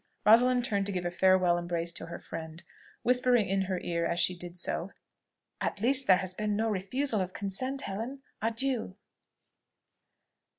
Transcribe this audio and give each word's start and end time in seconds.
Rosalind 0.25 0.65
turned 0.65 0.87
to 0.87 0.91
give 0.91 1.05
a 1.05 1.11
farewell 1.11 1.59
embrace 1.59 1.91
to 1.91 2.07
her 2.07 2.17
friend, 2.17 2.63
whispering 3.03 3.47
in 3.47 3.61
her 3.65 3.79
ear 3.81 4.03
as 4.07 4.19
she 4.19 4.35
did 4.35 4.57
so, 4.57 4.89
"At 5.61 5.79
least 5.79 6.07
there 6.07 6.17
has 6.17 6.33
been 6.33 6.55
no 6.55 6.69
refusal 6.71 7.21
of 7.21 7.33
consent, 7.33 7.83
Helen! 7.83 8.23
Adieu!" 8.41 8.95